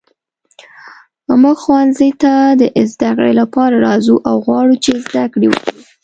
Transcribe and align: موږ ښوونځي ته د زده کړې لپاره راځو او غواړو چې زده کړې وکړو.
موږ 1.41 1.57
ښوونځي 1.63 2.09
ته 2.21 2.33
د 2.59 2.61
زده 2.91 3.11
کړې 3.17 3.33
لپاره 3.41 3.75
راځو 3.87 4.15
او 4.29 4.35
غواړو 4.45 4.75
چې 4.83 4.91
زده 5.05 5.23
کړې 5.33 5.47
وکړو. 5.49 5.81